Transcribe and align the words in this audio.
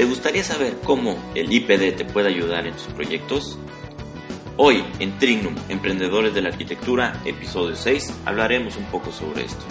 ¿Te 0.00 0.06
gustaría 0.06 0.42
saber 0.42 0.78
cómo 0.82 1.18
el 1.34 1.52
IPD 1.52 1.94
te 1.94 2.06
puede 2.06 2.28
ayudar 2.28 2.66
en 2.66 2.72
tus 2.72 2.86
proyectos? 2.86 3.58
Hoy 4.56 4.82
en 4.98 5.18
Trignum, 5.18 5.54
Emprendedores 5.68 6.32
de 6.32 6.40
la 6.40 6.48
Arquitectura, 6.48 7.20
episodio 7.26 7.76
6, 7.76 8.10
hablaremos 8.24 8.78
un 8.78 8.86
poco 8.86 9.12
sobre 9.12 9.44
esto. 9.44 9.62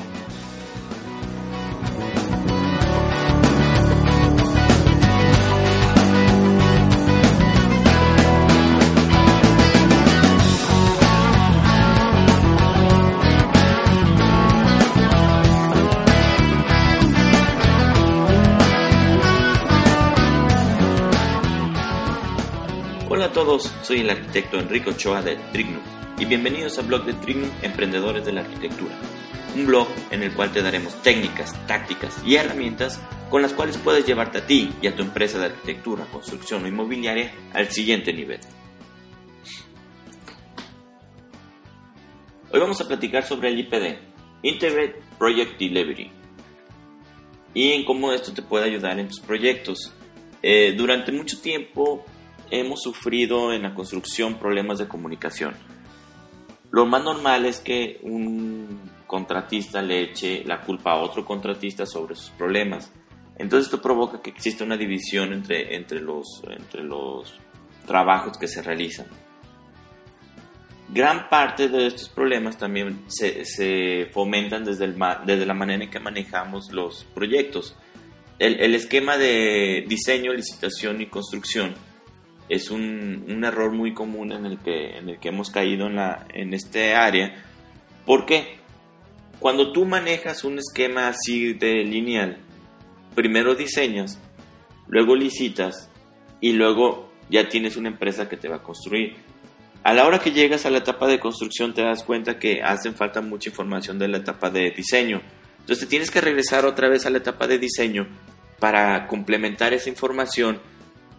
A 23.30 23.32
todos, 23.32 23.72
soy 23.84 24.00
el 24.00 24.10
arquitecto 24.10 24.58
Enrico 24.58 24.90
Ochoa 24.90 25.22
de 25.22 25.36
Trignum 25.52 25.84
y 26.18 26.26
bienvenidos 26.26 26.80
al 26.80 26.88
blog 26.88 27.06
de 27.06 27.14
Trignum 27.14 27.52
Emprendedores 27.62 28.26
de 28.26 28.32
la 28.32 28.42
Arquitectura, 28.42 28.96
un 29.56 29.68
blog 29.68 29.88
en 30.10 30.24
el 30.24 30.34
cual 30.34 30.52
te 30.52 30.64
daremos 30.64 31.00
técnicas, 31.04 31.54
tácticas 31.68 32.24
y 32.26 32.38
herramientas 32.38 33.00
con 33.30 33.44
las 33.44 33.54
cuales 33.54 33.78
puedes 33.78 34.04
llevarte 34.08 34.40
a 34.40 34.48
ti 34.48 34.72
y 34.82 34.88
a 34.88 34.96
tu 34.96 35.04
empresa 35.04 35.38
de 35.38 35.46
arquitectura, 35.46 36.06
construcción 36.06 36.64
o 36.64 36.68
inmobiliaria 36.68 37.32
al 37.54 37.70
siguiente 37.70 38.12
nivel. 38.14 38.40
Hoy 42.52 42.60
vamos 42.60 42.82
a 42.82 42.88
platicar 42.88 43.28
sobre 43.28 43.50
el 43.50 43.60
IPD, 43.60 44.00
Integrate 44.42 45.04
Project 45.20 45.60
Delivery, 45.60 46.12
y 47.54 47.74
en 47.74 47.86
cómo 47.86 48.12
esto 48.12 48.34
te 48.34 48.42
puede 48.42 48.66
ayudar 48.66 48.98
en 48.98 49.08
tus 49.08 49.20
proyectos. 49.20 49.94
Eh, 50.42 50.74
durante 50.76 51.12
mucho 51.12 51.40
tiempo 51.42 52.06
hemos 52.52 52.82
sufrido 52.82 53.54
en 53.54 53.64
la 53.64 53.74
construcción 53.74 54.36
problemas 54.36 54.80
de 54.80 54.88
comunicación. 54.88 55.56
Lo 56.72 56.86
más 56.86 57.04
normal 57.04 57.46
es 57.46 57.60
que 57.60 58.00
un 58.04 58.80
contratista 59.08 59.82
le 59.82 60.04
eche 60.04 60.44
la 60.46 60.62
culpa 60.62 60.92
a 60.92 61.02
otro 61.02 61.26
contratista 61.26 61.86
sobre 61.86 62.16
sus 62.16 62.30
problemas. 62.32 62.92
Entonces 63.38 63.66
esto 63.66 63.82
provoca 63.82 64.22
que 64.22 64.30
exista 64.30 64.64
una 64.64 64.78
división 64.78 65.34
entre, 65.34 65.76
entre, 65.76 66.00
los, 66.00 66.44
entre 66.48 66.84
los 66.84 67.34
trabajos 67.88 68.38
que 68.38 68.48
se 68.48 68.62
realizan. 68.62 69.08
Gran 70.90 71.30
parte 71.30 71.70
de 71.70 71.88
estos 71.88 72.10
problemas 72.10 72.58
también 72.58 73.04
se, 73.08 73.46
se 73.46 74.10
fomentan 74.12 74.66
desde, 74.66 74.86
el, 74.86 74.96
desde 75.26 75.46
la 75.46 75.54
manera 75.54 75.84
en 75.84 75.90
que 75.90 76.00
manejamos 76.00 76.72
los 76.72 77.06
proyectos. 77.16 77.76
El, 78.38 78.60
el 78.60 78.76
esquema 78.76 79.18
de 79.18 79.86
diseño, 79.88 80.34
licitación 80.34 81.02
y 81.02 81.08
construcción 81.08 81.76
es 82.50 82.72
un, 82.72 83.26
un, 83.28 83.44
error 83.46 83.72
muy 83.72 83.94
común 83.94 84.32
en 84.32 84.46
el 84.46 84.58
que, 84.58 84.98
en 84.98 85.10
el 85.10 85.20
que 85.20 85.30
hemos 85.30 85.52
caído 85.52 85.88
en, 85.88 85.96
la, 85.96 86.26
en 86.34 86.54
este 86.54 86.96
área. 86.96 87.44
porque 88.06 88.58
Cuando 89.40 89.72
tú 89.72 89.86
manejas 89.86 90.44
un 90.44 90.58
esquema 90.58 91.08
así 91.08 91.54
de 91.54 91.84
lineal, 91.84 92.40
primero 93.16 93.56
diseñas, 93.56 94.20
luego 94.88 95.16
licitas 95.16 95.90
y 96.42 96.54
luego 96.54 97.12
ya 97.30 97.48
tienes 97.48 97.78
una 97.78 97.90
empresa 97.90 98.28
que 98.28 98.38
te 98.38 98.50
va 98.50 98.58
a 98.58 98.64
construir. 98.64 99.16
A 99.84 99.94
la 99.94 100.06
hora 100.06 100.20
que 100.20 100.32
llegas 100.32 100.66
a 100.66 100.70
la 100.72 100.80
etapa 100.80 101.08
de 101.08 101.20
construcción 101.20 101.74
te 101.74 101.84
das 101.84 102.04
cuenta 102.04 102.40
que 102.40 102.62
hacen 102.64 102.96
falta 102.96 103.22
mucha 103.22 103.50
información 103.50 103.98
de 104.00 104.08
la 104.08 104.18
etapa 104.18 104.50
de 104.50 104.72
diseño. 104.72 105.22
Entonces 105.60 105.88
tienes 105.88 106.12
que 106.12 106.20
regresar 106.20 106.66
otra 106.66 106.90
vez 106.90 107.06
a 107.06 107.10
la 107.10 107.20
etapa 107.20 107.48
de 107.48 107.60
diseño 107.60 108.08
para 108.60 109.08
complementar 109.08 109.74
esa 109.74 109.90
información 109.90 110.60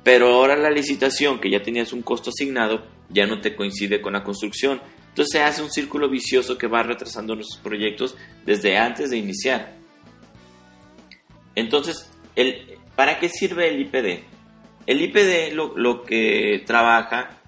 pero 0.03 0.29
ahora 0.29 0.57
la 0.57 0.71
licitación, 0.71 1.41
que 1.41 1.51
ya 1.51 1.63
tenías 1.63 1.93
un 1.93 2.03
costo 2.03 2.31
asignado, 2.31 2.87
ya 3.11 3.27
no 3.27 3.41
te 3.41 3.55
coincide 3.55 4.01
con 4.01 4.15
la 4.15 4.25
construcción. 4.25 4.81
Entonces 5.09 5.33
se 5.33 5.43
hace 5.43 5.63
un 5.63 5.71
círculo 5.71 6.09
vicioso 6.09 6.57
que 6.57 6.69
va 6.69 6.83
retrasando 6.83 7.35
nuestros 7.35 7.61
proyectos 7.61 8.17
desde 8.47 8.79
antes 8.79 9.11
de 9.11 9.19
iniciar. 9.19 9.77
Entonces, 11.55 12.11
¿para 12.97 13.19
qué 13.19 13.29
sirve 13.29 13.69
el 13.69 13.81
IPD? 13.81 14.25
El 14.87 15.03
IPD 15.03 15.53
lo, 15.53 15.77
lo 15.77 16.03
que 16.03 16.63
trabaja 16.65 17.39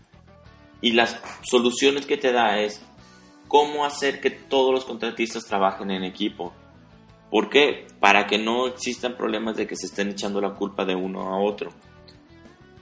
y 0.83 0.93
las 0.93 1.21
soluciones 1.43 2.05
que 2.05 2.19
te 2.19 2.33
da 2.33 2.61
es 2.61 2.85
cómo 3.49 3.87
hacer 3.87 4.21
que 4.21 4.31
todos 4.31 4.73
los 4.75 4.85
contratistas 4.85 5.47
trabajen 5.47 5.91
en 5.91 6.05
equipo. 6.05 6.53
¿Por 7.31 7.49
qué? 7.49 7.87
Para 7.99 8.27
que 8.27 8.37
no 8.37 8.67
existan 8.67 9.17
problemas 9.17 9.57
de 9.57 9.67
que 9.67 9.77
se 9.77 9.87
estén 9.87 10.11
echando 10.11 10.41
la 10.41 10.55
culpa 10.55 10.85
de 10.85 10.95
uno 10.95 11.23
a 11.23 11.41
otro 11.41 11.73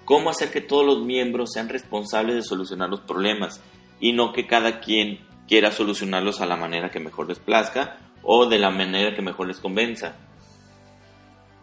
cómo 0.04 0.30
hacer 0.30 0.50
que 0.50 0.60
todos 0.60 0.84
los 0.84 1.04
miembros 1.04 1.50
sean 1.52 1.68
responsables 1.68 2.36
de 2.36 2.42
solucionar 2.42 2.88
los 2.88 3.00
problemas 3.00 3.62
y 4.00 4.12
no 4.12 4.32
que 4.32 4.46
cada 4.46 4.80
quien 4.80 5.20
quiera 5.46 5.72
solucionarlos 5.72 6.40
a 6.40 6.46
la 6.46 6.56
manera 6.56 6.90
que 6.90 7.00
mejor 7.00 7.28
les 7.28 7.38
plazca 7.38 7.98
o 8.22 8.46
de 8.46 8.58
la 8.58 8.70
manera 8.70 9.14
que 9.14 9.22
mejor 9.22 9.48
les 9.48 9.60
convenza. 9.60 10.16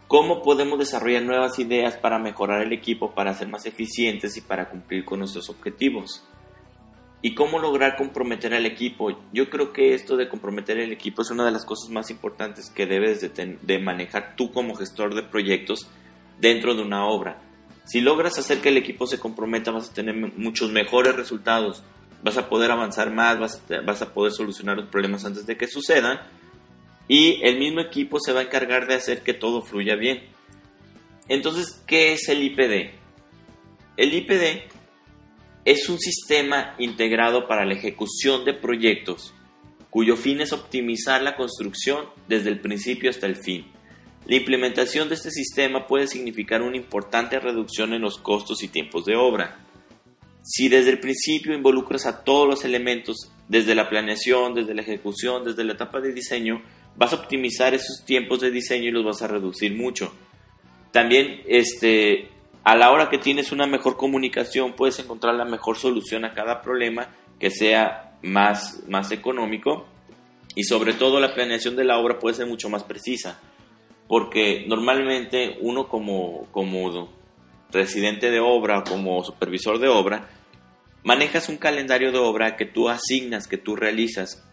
¿Cómo 0.06 0.42
podemos 0.42 0.78
desarrollar 0.78 1.22
nuevas 1.22 1.58
ideas 1.58 1.96
para 1.96 2.18
mejorar 2.18 2.62
el 2.62 2.72
equipo, 2.72 3.14
para 3.14 3.34
ser 3.34 3.48
más 3.48 3.66
eficientes 3.66 4.36
y 4.36 4.40
para 4.40 4.70
cumplir 4.70 5.04
con 5.04 5.18
nuestros 5.18 5.50
objetivos? 5.50 6.24
¿Y 7.20 7.34
cómo 7.34 7.58
lograr 7.58 7.96
comprometer 7.96 8.54
al 8.54 8.64
equipo? 8.64 9.10
Yo 9.32 9.50
creo 9.50 9.72
que 9.72 9.92
esto 9.92 10.16
de 10.16 10.28
comprometer 10.28 10.78
al 10.78 10.92
equipo 10.92 11.22
es 11.22 11.30
una 11.30 11.44
de 11.44 11.50
las 11.50 11.64
cosas 11.64 11.90
más 11.90 12.10
importantes 12.10 12.70
que 12.70 12.86
debes 12.86 13.20
de, 13.20 13.78
manejar 13.80 14.34
tú 14.36 14.52
como 14.52 14.76
gestor 14.76 15.14
de 15.14 15.24
proyectos 15.24 15.90
dentro 16.40 16.74
de 16.74 16.82
una 16.82 17.06
obra 17.06 17.42
si 17.88 18.02
logras 18.02 18.38
hacer 18.38 18.60
que 18.60 18.68
el 18.68 18.76
equipo 18.76 19.06
se 19.06 19.18
comprometa, 19.18 19.70
vas 19.70 19.88
a 19.88 19.94
tener 19.94 20.14
muchos 20.14 20.70
mejores 20.70 21.16
resultados, 21.16 21.82
vas 22.22 22.36
a 22.36 22.50
poder 22.50 22.70
avanzar 22.70 23.10
más, 23.10 23.38
vas 23.38 24.02
a, 24.02 24.12
poder 24.12 24.32
solucionar 24.32 24.76
los 24.76 24.88
problemas 24.88 25.24
antes 25.24 25.46
de 25.46 25.56
que 25.56 25.66
sucedan 25.66 26.20
y 27.08 27.40
el 27.42 27.58
mismo 27.58 27.80
equipo 27.80 28.20
se 28.20 28.34
va 28.34 28.40
a 28.40 28.42
encargar 28.42 28.86
de 28.86 28.94
hacer 28.94 29.22
que 29.22 29.32
todo 29.32 29.62
fluya 29.62 29.96
bien. 29.96 30.22
Entonces, 31.28 31.82
¿qué 31.86 32.12
es 32.12 32.28
el 32.28 32.42
IPD? 32.42 32.90
El 33.96 34.12
IPD 34.12 34.70
es 35.64 35.88
un 35.88 35.98
sistema 35.98 36.74
integrado 36.78 37.48
para 37.48 37.64
la 37.64 37.72
ejecución 37.72 38.44
de 38.44 38.52
proyectos 38.52 39.32
cuyo 39.88 40.16
fin 40.16 40.42
es 40.42 40.52
optimizar 40.52 41.22
la 41.22 41.36
construcción 41.36 42.04
desde 42.28 42.50
el 42.50 42.60
principio 42.60 43.08
hasta 43.08 43.26
el 43.26 43.36
fin 43.36 43.77
la 44.28 44.36
implementación 44.36 45.08
de 45.08 45.14
este 45.14 45.30
sistema 45.30 45.86
puede 45.86 46.06
significar 46.06 46.60
una 46.60 46.76
importante 46.76 47.40
reducción 47.40 47.94
en 47.94 48.02
los 48.02 48.18
costos 48.18 48.62
y 48.62 48.68
tiempos 48.68 49.06
de 49.06 49.16
obra. 49.16 49.58
Si 50.42 50.68
desde 50.68 50.90
el 50.90 51.00
principio 51.00 51.54
involucras 51.54 52.04
a 52.04 52.24
todos 52.24 52.46
los 52.46 52.62
elementos, 52.62 53.32
desde 53.48 53.74
la 53.74 53.88
planeación, 53.88 54.52
desde 54.52 54.74
la 54.74 54.82
ejecución, 54.82 55.44
desde 55.44 55.64
la 55.64 55.72
etapa 55.72 56.00
de 56.00 56.12
diseño, 56.12 56.60
vas 56.94 57.14
a 57.14 57.16
optimizar 57.16 57.72
esos 57.72 58.04
tiempos 58.04 58.40
de 58.40 58.50
diseño 58.50 58.88
y 58.88 58.92
los 58.92 59.02
vas 59.02 59.22
a 59.22 59.28
reducir 59.28 59.74
mucho. 59.74 60.12
También 60.92 61.40
este, 61.46 62.28
a 62.64 62.76
la 62.76 62.90
hora 62.90 63.08
que 63.08 63.16
tienes 63.16 63.50
una 63.50 63.66
mejor 63.66 63.96
comunicación 63.96 64.74
puedes 64.74 64.98
encontrar 64.98 65.36
la 65.36 65.46
mejor 65.46 65.78
solución 65.78 66.26
a 66.26 66.34
cada 66.34 66.60
problema 66.60 67.08
que 67.40 67.50
sea 67.50 68.18
más, 68.22 68.82
más 68.88 69.10
económico 69.10 69.86
y 70.54 70.64
sobre 70.64 70.92
todo 70.92 71.18
la 71.18 71.32
planeación 71.32 71.76
de 71.76 71.84
la 71.84 71.96
obra 71.96 72.18
puede 72.18 72.36
ser 72.36 72.46
mucho 72.46 72.68
más 72.68 72.84
precisa 72.84 73.40
porque 74.08 74.64
normalmente 74.66 75.58
uno 75.60 75.88
como, 75.88 76.46
como 76.50 77.10
residente 77.70 78.30
de 78.30 78.40
obra, 78.40 78.82
como 78.82 79.22
supervisor 79.22 79.78
de 79.78 79.88
obra, 79.88 80.28
manejas 81.04 81.48
un 81.48 81.58
calendario 81.58 82.10
de 82.10 82.18
obra 82.18 82.56
que 82.56 82.64
tú 82.64 82.88
asignas, 82.88 83.46
que 83.46 83.58
tú 83.58 83.76
realizas, 83.76 84.44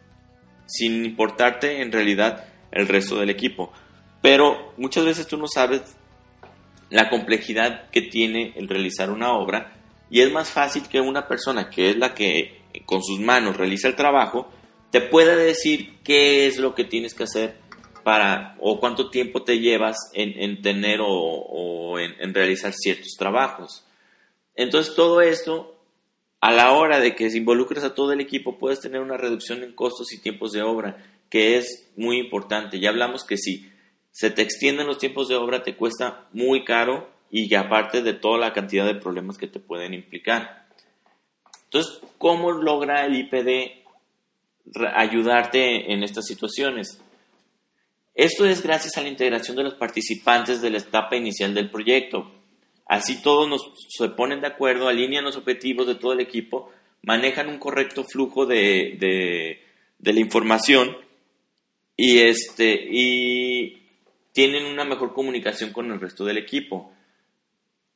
sin 0.65 1.05
importarte 1.05 1.81
en 1.81 1.91
realidad 1.91 2.45
el 2.71 2.87
resto 2.87 3.17
del 3.17 3.29
equipo. 3.29 3.71
Pero 4.21 4.73
muchas 4.77 5.05
veces 5.05 5.27
tú 5.27 5.37
no 5.37 5.47
sabes 5.47 5.81
la 6.89 7.09
complejidad 7.09 7.89
que 7.89 8.01
tiene 8.01 8.53
el 8.55 8.67
realizar 8.67 9.09
una 9.09 9.33
obra 9.33 9.77
y 10.09 10.21
es 10.21 10.31
más 10.31 10.51
fácil 10.51 10.83
que 10.87 10.99
una 10.99 11.27
persona 11.27 11.69
que 11.69 11.89
es 11.89 11.97
la 11.97 12.13
que 12.13 12.61
con 12.85 13.01
sus 13.01 13.19
manos 13.19 13.57
realiza 13.57 13.87
el 13.87 13.95
trabajo 13.95 14.49
te 14.91 15.01
pueda 15.01 15.35
decir 15.35 15.97
qué 16.03 16.47
es 16.47 16.57
lo 16.57 16.75
que 16.75 16.83
tienes 16.83 17.13
que 17.13 17.23
hacer 17.23 17.57
para 18.05 18.55
o 18.59 18.79
cuánto 18.79 19.09
tiempo 19.09 19.41
te 19.41 19.57
llevas 19.57 19.97
en, 20.13 20.61
tener 20.61 20.99
o, 21.01 21.97
en, 21.97 22.35
realizar 22.35 22.71
ciertos 22.71 23.15
trabajos. 23.17 23.83
Entonces 24.53 24.93
todo 24.93 25.21
esto, 25.21 25.75
a 26.39 26.51
la 26.51 26.73
hora 26.73 26.99
de 26.99 27.15
que 27.15 27.25
involucres 27.35 27.83
a 27.83 27.95
todo 27.95 28.11
el 28.13 28.21
equipo, 28.21 28.59
puedes 28.59 28.79
tener 28.79 29.01
una 29.01 29.17
reducción 29.17 29.63
en 29.63 29.73
costos 29.73 30.13
y 30.13 30.21
tiempos 30.21 30.51
de 30.51 30.61
obra, 30.61 31.03
que 31.31 31.57
es 31.57 31.91
muy 31.95 32.19
importante. 32.19 32.79
Ya 32.79 32.89
hablamos 32.89 33.23
que 33.23 33.37
si 33.37 33.71
se 34.11 34.29
te 34.29 34.43
extienden 34.43 34.85
los 34.85 34.99
tiempos 34.99 35.27
de 35.27 35.37
obra, 35.37 35.63
te 35.63 35.75
cuesta 35.75 36.27
muy 36.31 36.63
caro 36.63 37.09
y 37.31 37.51
aparte 37.55 38.03
de 38.03 38.13
toda 38.13 38.37
la 38.37 38.53
cantidad 38.53 38.85
de 38.85 38.93
problemas 38.93 39.39
que 39.39 39.47
te 39.47 39.59
pueden 39.59 39.95
implicar. 39.95 40.67
Entonces, 41.63 41.99
¿cómo 42.19 42.51
logra 42.51 43.03
el 43.07 43.15
IPD 43.15 43.83
ayudarte 44.93 45.91
en 45.91 46.03
estas 46.03 46.27
situaciones? 46.27 47.01
Esto 48.15 48.45
es 48.45 48.63
gracias 48.63 48.97
a 48.97 49.01
la 49.01 49.09
integración 49.09 49.57
de 49.57 49.63
los 49.63 49.73
participantes 49.73 50.61
de 50.61 50.69
la 50.69 50.77
etapa 50.77 51.17
inicial 51.17 51.53
del 51.53 51.69
proyecto. 51.69 52.31
Así 52.87 53.21
todos 53.21 53.73
se 53.89 54.07
ponen 54.09 54.39
de 54.39 54.47
acuerdo, 54.47 54.87
alinean 54.87 55.25
los 55.25 55.35
objetivos 55.35 55.85
de 55.85 55.95
todo 55.95 56.13
el 56.13 56.21
equipo, 56.21 56.71
manejan 57.01 57.49
un 57.49 57.57
correcto 57.57 58.05
flujo 58.05 58.45
de, 58.45 58.95
de, 59.99 60.13
la 60.13 60.19
información 60.19 60.95
y, 61.97 62.19
este, 62.19 62.87
y 62.89 63.81
tienen 64.31 64.65
una 64.65 64.85
mejor 64.85 65.13
comunicación 65.13 65.73
con 65.73 65.91
el 65.91 65.99
resto 65.99 66.23
del 66.23 66.37
equipo. 66.37 66.93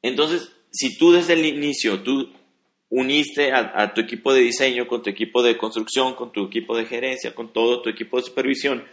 Entonces, 0.01 0.51
si 0.71 0.97
tú 0.97 1.13
desde 1.13 1.33
el 1.33 1.45
inicio, 1.45 2.01
tú 2.01 2.29
uniste 2.89 3.51
a, 3.53 3.93
tu 3.93 4.01
equipo 4.01 4.33
de 4.33 4.41
diseño, 4.41 4.87
con 4.87 5.03
tu 5.03 5.09
equipo 5.09 5.43
de 5.43 5.57
construcción, 5.57 6.15
con 6.15 6.31
tu 6.31 6.45
equipo 6.45 6.75
de 6.75 6.85
gerencia, 6.85 7.35
con 7.35 7.53
todo 7.53 7.81
tu 7.81 7.89
equipo 7.89 8.17
de 8.17 8.23
supervisión, 8.23 8.83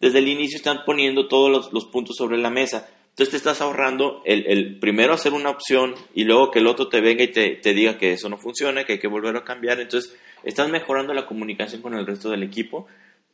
desde 0.00 0.18
el 0.18 0.28
inicio 0.28 0.56
están 0.56 0.84
poniendo 0.84 1.28
todos 1.28 1.72
los, 1.72 1.84
puntos 1.86 2.16
sobre 2.16 2.38
la 2.38 2.50
mesa. 2.50 2.88
Entonces 3.10 3.30
te 3.30 3.36
estás 3.38 3.60
ahorrando 3.60 4.22
el, 4.24 4.78
primero 4.78 5.14
hacer 5.14 5.32
una 5.32 5.50
opción 5.50 5.94
y 6.14 6.24
luego 6.24 6.50
que 6.50 6.58
el 6.58 6.66
otro 6.66 6.88
te 6.88 7.00
venga 7.00 7.24
y 7.24 7.28
te, 7.28 7.74
diga 7.74 7.96
que 7.96 8.12
eso 8.12 8.28
no 8.28 8.36
funciona, 8.36 8.84
que 8.84 8.94
hay 8.94 8.98
que 8.98 9.08
volver 9.08 9.36
a 9.36 9.44
cambiar. 9.44 9.80
Entonces 9.80 10.14
estás 10.44 10.68
mejorando 10.68 11.14
la 11.14 11.26
comunicación 11.26 11.80
con 11.80 11.94
el 11.94 12.06
resto 12.06 12.30
del 12.30 12.42
equipo 12.42 12.86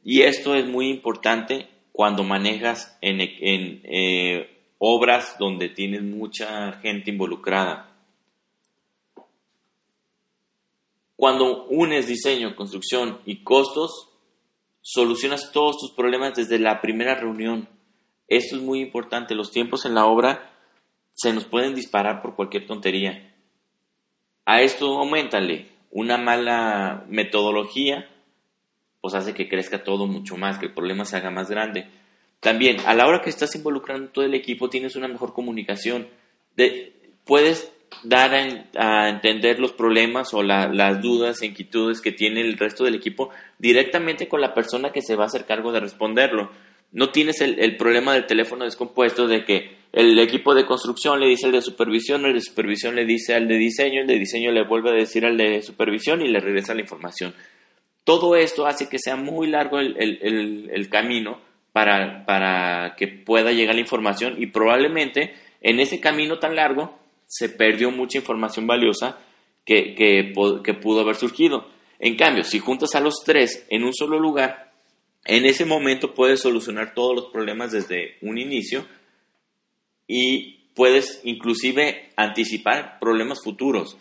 y 0.05 0.23
esto 0.23 0.55
es 0.55 0.67
muy 0.67 0.88
importante 0.88 1.69
cuando 1.91 2.23
manejas 2.23 2.97
en 3.00 3.20
eh, 3.20 4.53
obras 4.79 5.37
donde 5.38 5.69
tienes 5.69 6.03
mucha 6.03 6.73
gente 6.75 7.11
involucrada. 7.11 7.93
Cuando 11.17 11.67
unes 11.67 12.08
diseño, 12.08 12.56
construcción 12.56 13.20
y 13.25 13.44
costos, 13.44 14.12
solucionas 14.82 15.52
todos 15.52 15.79
tus 15.79 15.93
problemas 15.93 16.34
desde 16.34 16.58
la 16.58 16.81
primera 16.81 17.14
reunión. 17.14 17.69
Esto 18.29 18.56
es 18.56 18.62
muy 18.62 18.81
importante. 18.81 19.34
Los 19.34 19.50
tiempos 19.50 19.87
en 19.87 19.94
la 19.94 20.06
obra 20.06 20.50
se 21.14 21.32
nos 21.32 21.44
pueden 21.44 21.75
disparar 21.75 22.20
por 22.20 22.34
cualquier 22.34 22.67
tontería. 22.67 23.34
A 24.44 24.61
esto 24.61 24.99
aumentale 24.99 25.69
una 25.90 26.19
mala 26.19 27.05
metodología, 27.08 28.08
pues 29.00 29.14
hace 29.14 29.34
que 29.34 29.49
crezca 29.49 29.84
todo 29.84 30.06
mucho 30.06 30.37
más, 30.37 30.58
que 30.58 30.67
el 30.67 30.75
problema 30.75 31.05
se 31.05 31.17
haga 31.17 31.31
más 31.31 31.49
grande. 31.49 31.87
También, 32.40 32.79
a 32.87 32.94
la 32.94 33.06
hora 33.06 33.23
que 33.23 33.31
estás 33.31 33.55
involucrando 33.55 34.11
todo 34.11 34.25
el 34.25 34.34
equipo, 34.34 34.69
tienes 34.69 34.96
una 34.96 35.06
mejor 35.06 35.32
comunicación. 35.32 36.08
De, 36.56 37.14
puedes 37.25 37.73
dar 38.03 38.35
a, 38.77 39.09
entender 39.09 39.59
los 39.59 39.73
problemas 39.73 40.35
o 40.35 40.43
las 40.43 41.03
dudas 41.03 41.43
e 41.43 41.47
inquietudes 41.47 42.00
que 42.00 42.12
tiene 42.12 42.41
el 42.41 42.59
resto 42.59 42.85
del 42.85 42.94
equipo 42.94 43.31
directamente 43.59 44.29
con 44.29 44.41
la 44.41 44.55
persona 44.55 44.93
que 44.93 45.03
se 45.03 45.17
va 45.17 45.25
a 45.25 45.27
hacer 45.27 45.44
cargo 45.44 45.73
de 45.73 45.81
responderlo. 45.81 46.50
No 46.93 47.11
tienes 47.11 47.41
el, 47.41 47.77
problema 47.77 48.12
del 48.12 48.27
teléfono 48.27 48.65
descompuesto 48.65 49.27
de 49.27 49.44
que 49.44 49.77
el 49.93 50.19
equipo 50.19 50.55
de 50.55 50.67
construcción 50.67 51.21
le 51.21 51.29
dice 51.29 51.47
al 51.47 51.53
de 51.53 51.62
supervisión, 51.62 52.25
el 52.27 52.35
de 52.35 52.41
supervisión 52.41 52.94
le 52.94 53.05
dice 53.05 53.35
al 53.35 53.49
de 53.49 53.56
diseño, 53.56 54.03
el 54.03 54.06
de 54.06 54.19
diseño 54.19 54.53
le 54.53 54.65
vuelve 54.65 54.91
a 54.91 54.94
decir 54.94 55.25
al 55.25 55.37
de 55.37 55.62
supervisión 55.62 56.23
y 56.23 56.29
le 56.29 56.41
regresa 56.41 56.75
la 56.75 56.83
información. 56.83 57.35
Todo 58.05 58.37
esto 58.37 58.67
hace 58.67 58.89
que 58.89 58.99
sea 58.99 59.17
muy 59.17 59.47
largo 59.47 59.79
el 59.79 60.89
camino 60.91 61.41
para, 61.73 62.25
para 62.27 62.94
que 62.97 63.09
pueda 63.09 63.53
llegar 63.53 63.75
la 63.75 63.81
información 63.81 64.35
y 64.39 64.47
probablemente 64.47 65.35
en 65.61 65.81
ese 65.81 66.00
camino 66.00 66.39
tan 66.39 66.55
largo 66.55 66.99
se 67.32 67.49
perdió 67.49 67.90
mucha 67.90 68.19
información 68.19 68.67
valiosa 68.67 69.19
que, 69.64 69.94
que, 69.94 70.32
que, 70.62 70.75
pudo 70.75 71.00
haber 71.00 71.17
surgido. 71.17 71.67
En 71.99 72.17
cambio, 72.17 72.44
si 72.44 72.58
juntas 72.58 72.94
a 72.94 73.00
los 73.00 73.23
tres 73.25 73.64
en 73.70 73.84
un 73.84 73.94
solo 73.94 74.19
lugar, 74.19 74.73
en 75.25 75.46
ese 75.46 75.64
momento 75.64 76.14
puedes 76.14 76.40
solucionar 76.40 76.94
todos 76.94 77.14
los 77.14 77.26
problemas 77.32 77.73
desde 77.73 78.17
un 78.20 78.38
inicio 78.38 78.84
y 80.06 80.69
puedes 80.75 81.20
inclusive 81.25 82.11
anticipar 82.17 82.99
problemas 83.00 83.38
futuros. 83.43 83.96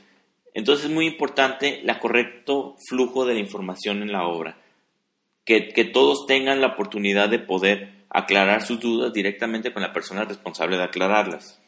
Entonces 0.53 0.85
es 0.87 0.91
muy 0.91 1.05
importante 1.05 1.81
el 1.81 1.99
correcto 1.99 2.75
flujo 2.89 3.25
de 3.25 3.35
la 3.35 3.39
información 3.39 4.01
en 4.01 4.11
la 4.11 4.27
obra 4.27 4.57
que, 5.45 5.85
todos 5.85 6.25
tengan 6.27 6.61
la 6.61 6.67
oportunidad 6.67 7.29
de 7.29 7.39
poder 7.39 8.05
aclarar 8.09 8.61
sus 8.61 8.79
dudas 8.79 9.13
directamente 9.13 9.73
con 9.73 9.81
la 9.81 9.93
persona 9.93 10.25
responsable 10.25 10.77
de 10.77 10.83
aclararlas. 10.83 11.60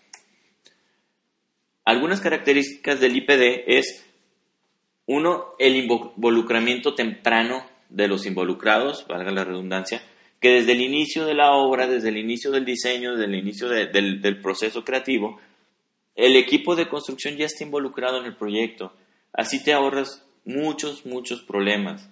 Algunas 1.85 2.21
características 2.21 2.99
del 2.99 3.17
IPD 3.17 3.63
es, 3.67 4.05
uno, 5.05 5.55
el 5.59 5.75
involucramiento 5.75 6.95
temprano 6.95 7.65
de 7.89 8.07
los 8.07 8.25
involucrados, 8.25 9.05
valga 9.07 9.31
la 9.31 9.43
redundancia, 9.43 10.01
que 10.39 10.49
desde 10.49 10.73
el 10.73 10.81
inicio 10.81 11.25
de 11.25 11.35
la 11.35 11.51
obra, 11.53 11.87
desde 11.87 12.09
el 12.09 12.17
inicio 12.17 12.51
del 12.51 12.65
diseño, 12.65 13.11
desde 13.11 13.25
el 13.25 13.35
inicio 13.35 13.69
del, 13.69 14.41
proceso 14.41 14.83
creativo, 14.83 15.39
el 16.15 16.35
equipo 16.35 16.75
de 16.75 16.87
construcción 16.87 17.37
ya 17.37 17.45
está 17.45 17.63
involucrado 17.63 18.19
en 18.19 18.25
el 18.25 18.35
proyecto. 18.35 18.93
Así 19.31 19.63
te 19.63 19.73
ahorras 19.73 20.25
muchos, 20.45 21.05
muchos 21.05 21.41
problemas. 21.41 22.09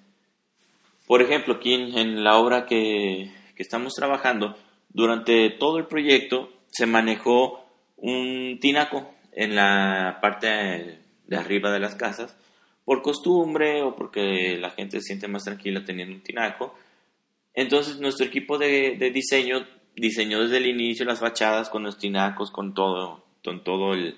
Por 1.07 1.21
ejemplo, 1.21 1.55
aquí 1.55 1.73
en, 1.73 2.23
la 2.23 2.37
obra 2.37 2.65
que, 2.65 3.31
estamos 3.57 3.93
trabajando, 3.93 4.57
durante 4.89 5.49
todo 5.51 5.77
el 5.77 5.85
proyecto 5.85 6.51
se 6.71 6.85
manejó 6.85 7.63
un 7.97 8.59
tinaco 8.59 9.13
en 9.31 9.55
la 9.55 10.19
parte 10.21 10.99
de 11.25 11.37
arriba 11.37 11.71
de 11.71 11.79
las 11.79 11.95
casas 11.95 12.37
por 12.85 13.01
costumbre 13.01 13.81
o 13.81 13.95
porque 13.95 14.57
la 14.57 14.71
gente 14.71 14.99
se 14.99 15.07
siente 15.07 15.27
más 15.27 15.43
tranquila 15.43 15.83
teniendo 15.85 16.15
un 16.15 16.21
tinaco. 16.21 16.75
Entonces 17.53 17.99
nuestro 17.99 18.25
equipo 18.25 18.57
de, 18.57 19.11
diseño 19.13 19.65
diseñó 19.95 20.41
desde 20.41 20.57
el 20.57 20.67
inicio 20.67 21.05
las 21.05 21.19
fachadas 21.19 21.69
con 21.69 21.83
los 21.83 21.97
tinacos, 21.97 22.51
con 22.51 22.73
todo, 22.73 23.23
con 23.43 23.63
todo, 23.63 23.93
el, 23.93 24.17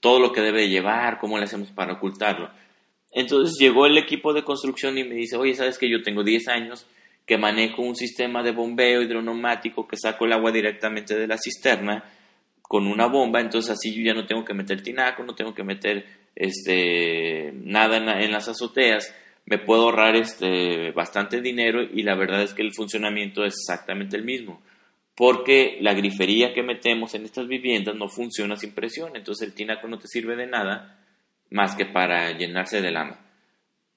todo 0.00 0.18
lo 0.18 0.32
que 0.32 0.40
debe 0.40 0.68
llevar, 0.68 1.18
cómo 1.18 1.38
le 1.38 1.44
hacemos 1.44 1.70
para 1.70 1.94
ocultarlo. 1.94 2.50
Entonces 3.12 3.56
llegó 3.58 3.86
el 3.86 3.98
equipo 3.98 4.32
de 4.32 4.44
construcción 4.44 4.96
y 4.98 5.04
me 5.04 5.14
dice, 5.14 5.36
oye, 5.36 5.54
¿sabes 5.54 5.78
que 5.78 5.88
yo 5.88 6.02
tengo 6.02 6.22
10 6.22 6.48
años 6.48 6.86
que 7.26 7.38
manejo 7.38 7.82
un 7.82 7.96
sistema 7.96 8.42
de 8.42 8.52
bombeo 8.52 9.02
hidroneumático 9.02 9.86
que 9.86 9.96
saco 9.96 10.24
el 10.24 10.32
agua 10.32 10.50
directamente 10.52 11.16
de 11.16 11.26
la 11.26 11.38
cisterna 11.38 12.04
con 12.70 12.86
una 12.86 13.06
bomba, 13.06 13.40
entonces 13.40 13.72
así 13.72 13.92
yo 13.92 14.00
ya 14.00 14.14
no 14.14 14.26
tengo 14.26 14.44
que 14.44 14.54
meter 14.54 14.80
tinaco, 14.80 15.24
no 15.24 15.34
tengo 15.34 15.52
que 15.52 15.64
meter 15.64 16.06
este, 16.36 17.50
nada 17.52 17.96
en, 17.96 18.30
las 18.30 18.46
azoteas, 18.46 19.12
me 19.44 19.58
puedo 19.58 19.86
ahorrar 19.86 20.14
este, 20.14 20.92
bastante 20.92 21.40
dinero 21.40 21.82
y 21.82 22.04
la 22.04 22.14
verdad 22.14 22.42
es 22.42 22.54
que 22.54 22.62
el 22.62 22.72
funcionamiento 22.72 23.44
es 23.44 23.54
exactamente 23.54 24.16
el 24.16 24.22
mismo, 24.22 24.62
porque 25.16 25.78
la 25.80 25.94
grifería 25.94 26.54
que 26.54 26.62
metemos 26.62 27.12
en 27.16 27.24
estas 27.24 27.48
viviendas 27.48 27.96
no 27.96 28.08
funciona 28.08 28.54
sin 28.54 28.72
presión, 28.72 29.16
entonces 29.16 29.48
el 29.48 29.54
tinaco 29.54 29.88
no 29.88 29.98
te 29.98 30.06
sirve 30.06 30.36
de 30.36 30.46
nada 30.46 30.96
más 31.50 31.74
que 31.74 31.86
para 31.86 32.38
llenarse 32.38 32.80
de 32.80 32.92
lama. 32.92 33.18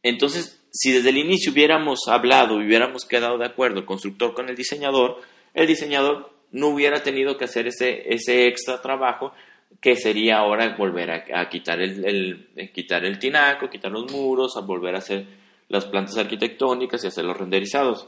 Entonces, 0.01 0.65
si 0.71 0.91
desde 0.91 1.11
el 1.11 1.17
inicio 1.17 1.51
hubiéramos 1.51 2.07
hablado, 2.07 2.55
hubiéramos 2.55 3.05
quedado 3.05 3.37
de 3.37 3.45
acuerdo 3.45 3.81
el 3.81 3.85
constructor 3.85 4.33
con 4.33 4.49
el 4.49 4.55
diseñador, 4.55 5.21
el 5.53 5.67
diseñador 5.67 6.32
no 6.53 6.69
hubiera 6.69 7.03
tenido 7.03 7.37
que 7.37 7.45
hacer 7.45 7.67
ese, 7.67 8.13
ese 8.13 8.47
extra 8.47 8.81
trabajo 8.81 9.33
que 9.81 9.97
sería 9.97 10.37
ahora 10.37 10.75
volver 10.77 11.11
a, 11.11 11.49
quitar, 11.49 11.81
el, 11.81 12.71
quitar 12.73 13.03
el 13.03 13.19
tinaco, 13.19 13.69
quitar 13.69 13.91
los 13.91 14.09
muros, 14.11 14.55
a 14.55 14.61
volver 14.61 14.95
a 14.95 14.99
hacer 14.99 15.25
las 15.67 15.85
plantas 15.85 16.17
arquitectónicas 16.17 17.03
y 17.03 17.07
hacer 17.07 17.25
los 17.25 17.35
renderizados. 17.35 18.07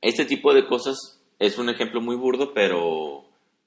Este 0.00 0.24
tipo 0.26 0.54
de 0.54 0.66
cosas 0.66 1.20
es 1.38 1.58
un 1.58 1.70
ejemplo 1.70 2.00
muy 2.00 2.14
burdo, 2.14 2.54
pero 2.54 3.24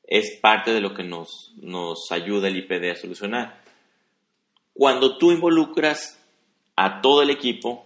es 0.07 0.37
parte 0.39 0.71
de 0.71 0.81
lo 0.81 0.93
que 0.93 1.03
nos, 1.03 1.53
nos 1.57 2.11
ayuda 2.11 2.47
el 2.47 2.57
IPD 2.57 2.91
a 2.91 2.95
solucionar. 2.95 3.63
Cuando 4.73 5.17
tú 5.17 5.31
involucras 5.31 6.23
a 6.75 7.01
todo 7.01 7.21
el 7.21 7.29
equipo 7.29 7.85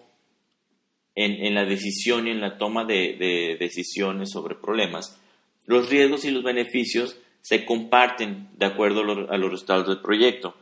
en, 1.15 1.55
la 1.55 1.65
decisión 1.65 2.27
y 2.27 2.31
en 2.31 2.41
la 2.41 2.57
toma 2.57 2.85
de, 2.85 3.57
decisiones 3.59 4.29
sobre 4.31 4.55
problemas, 4.55 5.19
los 5.67 5.89
riesgos 5.89 6.25
y 6.25 6.31
los 6.31 6.43
beneficios 6.43 7.19
se 7.41 7.63
comparten 7.65 8.49
de 8.57 8.65
acuerdo 8.65 9.01
a 9.29 9.37
los, 9.37 9.51
resultados 9.51 9.87
del 9.87 10.01
proyecto. 10.01 10.55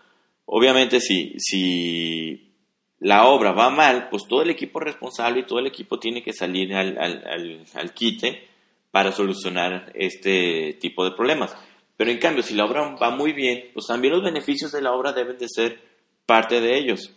Obviamente, 0.45 1.00
si, 1.00 1.33
si 1.39 2.53
la 3.00 3.27
obra 3.27 3.53
va 3.53 3.69
mal, 3.69 4.09
pues 4.09 4.24
todo 4.27 4.41
el 4.41 4.50
equipo 4.50 4.79
responsable 4.79 5.39
y 5.39 5.45
todo 5.45 5.59
el 5.59 5.67
equipo 5.67 6.00
tiene 6.00 6.21
que 6.21 6.33
salir 6.33 6.74
al, 6.75 6.97
al, 6.97 7.93
quite 7.93 8.47
para 8.91 9.12
solucionar 9.12 9.91
este 9.95 10.77
tipo 10.79 11.03
de 11.03 11.12
problemas. 11.12 11.55
Pero 11.97 12.12
en 12.12 12.17
cambio, 12.17 12.43
si 12.43 12.53
la 12.53 12.65
obra 12.65 12.95
va 12.95 13.09
muy 13.09 13.31
bien, 13.31 13.69
pues 13.74 13.88
también 13.88 14.13
los 14.13 14.24
beneficios 14.24 14.71
de 14.71 14.81
la 14.81 14.91
obra 14.91 15.13
deben 15.13 15.38
de 15.38 15.47
ser 15.47 15.79
parte 16.25 16.59
de 16.62 16.77
ellos. 16.77 17.12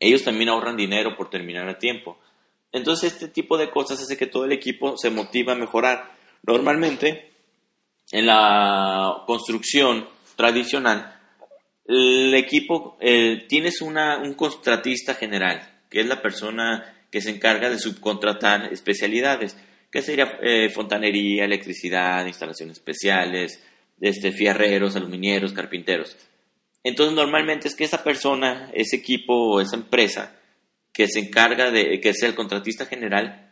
Ellos 0.00 0.24
también 0.24 0.48
ahorran 0.48 0.76
dinero 0.76 1.16
por 1.16 1.30
terminar 1.30 1.68
a 1.68 1.78
tiempo. 1.78 2.18
Entonces 2.72 3.12
este 3.12 3.28
tipo 3.28 3.58
de 3.58 3.70
cosas 3.70 4.00
hace 4.00 4.16
que 4.16 4.26
todo 4.26 4.44
el 4.44 4.52
equipo 4.52 4.96
se 4.96 5.10
motiva 5.10 5.52
a 5.52 5.56
mejorar. 5.56 6.21
Normalmente 6.42 7.30
en 8.10 8.26
la 8.26 9.22
construcción 9.26 10.08
tradicional 10.36 11.18
el 11.86 12.34
equipo 12.34 12.96
eh, 13.00 13.44
tienes 13.48 13.80
una, 13.82 14.18
un 14.18 14.34
contratista 14.34 15.14
general 15.14 15.82
que 15.90 16.00
es 16.00 16.06
la 16.06 16.22
persona 16.22 17.06
que 17.10 17.20
se 17.20 17.30
encarga 17.30 17.68
de 17.68 17.78
subcontratar 17.78 18.72
especialidades 18.72 19.56
que 19.90 20.00
sería 20.00 20.38
eh, 20.40 20.70
fontanería, 20.70 21.44
electricidad, 21.44 22.26
instalaciones 22.26 22.78
especiales, 22.78 23.62
este, 24.00 24.32
fierreros, 24.32 24.96
aluminieros, 24.96 25.52
carpinteros. 25.52 26.16
Entonces 26.82 27.14
normalmente 27.14 27.68
es 27.68 27.76
que 27.76 27.84
esa 27.84 28.02
persona, 28.02 28.70
ese 28.72 28.96
equipo 28.96 29.34
o 29.34 29.60
esa 29.60 29.76
empresa 29.76 30.34
que 30.94 31.06
se 31.08 31.20
encarga 31.20 31.70
de, 31.70 32.00
que 32.00 32.08
es 32.08 32.22
el 32.22 32.34
contratista 32.34 32.86
general, 32.86 33.51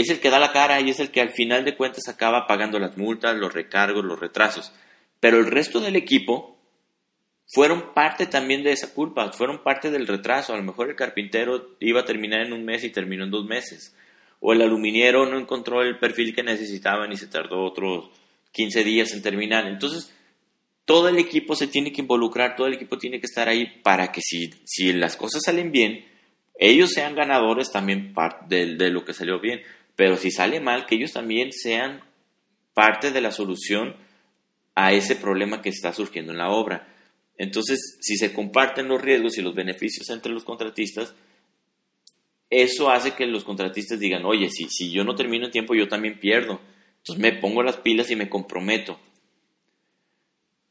es 0.00 0.10
el 0.10 0.20
que 0.20 0.30
da 0.30 0.38
la 0.38 0.52
cara 0.52 0.80
y 0.80 0.90
es 0.90 1.00
el 1.00 1.10
que 1.10 1.20
al 1.20 1.30
final 1.30 1.64
de 1.64 1.76
cuentas 1.76 2.08
acaba 2.08 2.46
pagando 2.46 2.78
las 2.78 2.96
multas, 2.96 3.36
los 3.36 3.52
recargos, 3.52 4.04
los 4.04 4.20
retrasos. 4.20 4.72
Pero 5.20 5.38
el 5.38 5.46
resto 5.46 5.80
del 5.80 5.96
equipo 5.96 6.58
fueron 7.46 7.94
parte 7.94 8.26
también 8.26 8.62
de 8.62 8.72
esa 8.72 8.92
culpa, 8.92 9.32
fueron 9.32 9.62
parte 9.62 9.90
del 9.90 10.06
retraso. 10.06 10.52
A 10.52 10.56
lo 10.56 10.62
mejor 10.62 10.90
el 10.90 10.96
carpintero 10.96 11.76
iba 11.80 12.00
a 12.00 12.04
terminar 12.04 12.42
en 12.42 12.52
un 12.52 12.64
mes 12.64 12.84
y 12.84 12.90
terminó 12.90 13.24
en 13.24 13.30
dos 13.30 13.46
meses. 13.46 13.96
O 14.40 14.52
el 14.52 14.62
aluminiero 14.62 15.26
no 15.26 15.38
encontró 15.38 15.82
el 15.82 15.98
perfil 15.98 16.34
que 16.34 16.42
necesitaban 16.42 17.10
y 17.10 17.16
se 17.16 17.26
tardó 17.26 17.64
otros 17.64 18.10
15 18.52 18.84
días 18.84 19.12
en 19.12 19.22
terminar. 19.22 19.66
Entonces, 19.66 20.14
todo 20.84 21.08
el 21.08 21.18
equipo 21.18 21.54
se 21.54 21.66
tiene 21.66 21.90
que 21.90 22.02
involucrar, 22.02 22.54
todo 22.54 22.66
el 22.66 22.74
equipo 22.74 22.98
tiene 22.98 23.18
que 23.18 23.26
estar 23.26 23.48
ahí 23.48 23.80
para 23.82 24.12
que 24.12 24.20
si, 24.20 24.50
si 24.64 24.92
las 24.92 25.16
cosas 25.16 25.42
salen 25.44 25.72
bien, 25.72 26.04
ellos 26.58 26.90
sean 26.90 27.14
ganadores 27.14 27.70
también 27.70 28.14
de, 28.48 28.76
de 28.76 28.90
lo 28.90 29.04
que 29.04 29.14
salió 29.14 29.40
bien. 29.40 29.62
Pero 29.98 30.16
si 30.16 30.30
sale 30.30 30.60
mal, 30.60 30.86
que 30.86 30.94
ellos 30.94 31.12
también 31.12 31.52
sean 31.52 32.04
parte 32.72 33.10
de 33.10 33.20
la 33.20 33.32
solución 33.32 33.96
a 34.76 34.92
ese 34.92 35.16
problema 35.16 35.60
que 35.60 35.70
está 35.70 35.92
surgiendo 35.92 36.30
en 36.30 36.38
la 36.38 36.50
obra. 36.50 36.86
Entonces, 37.36 37.98
si 38.00 38.16
se 38.16 38.32
comparten 38.32 38.86
los 38.86 39.02
riesgos 39.02 39.36
y 39.36 39.42
los 39.42 39.56
beneficios 39.56 40.08
entre 40.10 40.30
los 40.30 40.44
contratistas, 40.44 41.16
eso 42.48 42.90
hace 42.90 43.14
que 43.14 43.26
los 43.26 43.42
contratistas 43.42 43.98
digan, 43.98 44.24
oye, 44.24 44.50
si, 44.50 44.68
si 44.68 44.92
yo 44.92 45.02
no 45.02 45.16
termino 45.16 45.46
en 45.46 45.50
tiempo, 45.50 45.74
yo 45.74 45.88
también 45.88 46.20
pierdo. 46.20 46.60
Entonces 46.98 47.20
me 47.20 47.32
pongo 47.32 47.64
las 47.64 47.78
pilas 47.78 48.08
y 48.12 48.14
me 48.14 48.28
comprometo. 48.28 49.00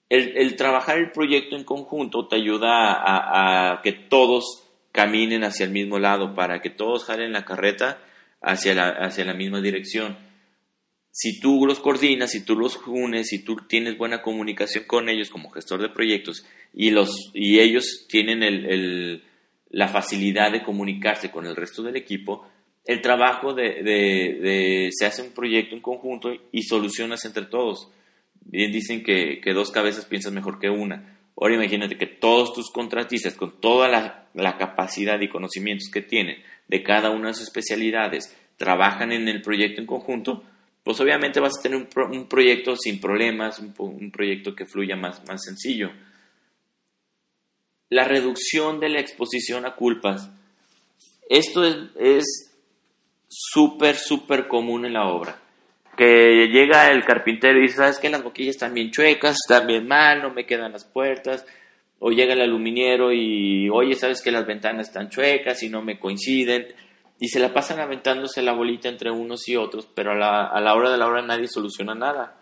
El, 0.07 0.55
trabajar 0.55 0.99
el 0.99 1.11
proyecto 1.11 1.57
en 1.57 1.65
conjunto 1.65 2.29
te 2.29 2.37
ayuda 2.37 2.93
a, 2.93 3.73
a, 3.73 3.81
que 3.81 3.91
todos 3.91 4.63
caminen 4.93 5.43
hacia 5.43 5.65
el 5.65 5.73
mismo 5.73 5.99
lado, 5.99 6.33
para 6.33 6.61
que 6.61 6.69
todos 6.69 7.03
jalen 7.03 7.33
la 7.33 7.43
carreta 7.43 8.01
hacia 8.41 8.73
la, 8.73 8.89
hacia 8.89 9.25
la 9.25 9.33
misma 9.33 9.61
dirección. 9.61 10.17
Si 11.11 11.39
tú 11.39 11.65
los 11.65 11.79
coordinas, 11.79 12.31
si 12.31 12.45
tú 12.45 12.55
los 12.55 12.79
unes, 12.85 13.29
si 13.29 13.43
tú 13.43 13.55
tienes 13.67 13.97
buena 13.97 14.21
comunicación 14.21 14.83
con 14.85 15.09
ellos 15.09 15.29
como 15.29 15.49
gestor 15.49 15.81
de 15.81 15.89
proyectos 15.89 16.45
y, 16.73 16.91
los, 16.91 17.31
y 17.33 17.59
ellos 17.59 18.05
tienen 18.07 18.43
el, 18.43 19.23
la 19.69 19.87
facilidad 19.87 20.51
de 20.51 20.61
comunicarse 20.61 21.31
con 21.31 21.47
el 21.47 21.55
resto 21.55 21.81
del 21.81 21.95
equipo, 21.95 22.47
el 22.85 23.01
trabajo 23.01 23.53
de, 23.53 23.81
de, 23.83 24.89
se 24.91 25.05
hace 25.05 25.21
un 25.21 25.33
proyecto 25.33 25.75
en 25.75 25.81
conjunto 25.81 26.31
y 26.51 26.61
solucionas 26.63 27.25
entre 27.25 27.45
todos. 27.45 27.91
Bien 28.45 28.71
dicen 28.71 29.03
que, 29.03 29.41
que, 29.41 29.53
dos 29.53 29.71
cabezas 29.71 30.05
piensan 30.05 30.35
mejor 30.35 30.59
que 30.59 30.69
una. 30.69 31.16
Ahora 31.39 31.53
imagínate 31.53 31.97
que 31.97 32.07
todos 32.07 32.53
tus 32.53 32.71
contratistas, 32.71 33.35
con 33.35 33.61
toda 33.61 33.87
la, 33.87 34.57
capacidad 34.57 35.19
y 35.21 35.29
conocimientos 35.29 35.89
que 35.91 36.01
tienen, 36.01 36.43
de 36.67 36.83
cada 36.83 37.11
una 37.11 37.27
de 37.27 37.35
sus 37.35 37.43
especialidades 37.43 38.35
trabajan 38.57 39.11
en 39.11 39.27
el 39.27 39.41
proyecto 39.43 39.79
en 39.79 39.87
conjunto, 39.87 40.43
pues 40.83 40.99
obviamente 40.99 41.39
vas 41.39 41.59
a 41.59 41.61
tener 41.61 41.77
un, 41.77 42.27
proyecto 42.27 42.75
sin 42.75 42.99
problemas, 42.99 43.59
un, 43.59 44.11
proyecto 44.11 44.55
que 44.55 44.65
fluya 44.65 44.95
más, 44.95 45.23
más 45.27 45.43
sencillo. 45.43 45.91
La 47.89 48.03
reducción 48.03 48.79
de 48.79 48.89
la 48.89 48.99
exposición 48.99 49.65
a 49.65 49.75
culpas. 49.75 50.29
Esto 51.29 51.63
es 51.99 52.25
súper, 53.27 53.95
súper 53.95 54.47
común 54.47 54.85
en 54.85 54.93
la 54.93 55.07
obra. 55.07 55.46
Que 55.97 56.47
llega 56.47 56.91
el 56.91 57.03
carpintero 57.03 57.57
y 57.57 57.63
dice, 57.63 57.77
¿sabes 57.77 57.99
qué? 57.99 58.09
Las 58.09 58.23
boquillas 58.23 58.55
están 58.55 58.73
bien 58.73 58.91
chuecas, 58.91 59.35
están 59.43 59.67
bien 59.67 59.87
mal, 59.87 60.21
no 60.21 60.31
me 60.31 60.45
quedan 60.45 60.71
las 60.71 60.85
puertas. 60.85 61.45
O 61.99 62.11
llega 62.11 62.33
el 62.33 62.41
aluminiero 62.41 63.11
y, 63.11 63.67
oye, 63.69 63.95
¿sabes 63.95 64.21
que 64.21 64.31
las 64.31 64.45
ventanas 64.45 64.87
están 64.87 65.09
chuecas 65.09 65.63
y 65.63 65.69
no 65.69 65.81
me 65.81 65.99
coinciden? 65.99 66.67
Y 67.19 67.29
se 67.29 67.39
la 67.39 67.51
pasan 67.51 67.79
aventándose 67.79 68.43
la 68.43 68.53
bolita 68.53 68.87
entre 68.87 69.09
unos 69.09 69.49
y 69.49 69.55
otros, 69.55 69.89
pero 69.95 70.11
a 70.11 70.15
la, 70.15 70.45
a 70.45 70.61
la 70.61 70.75
hora 70.75 70.91
de 70.91 70.97
la 70.97 71.07
hora 71.07 71.23
nadie 71.23 71.47
soluciona 71.47 71.95
nada. 71.95 72.37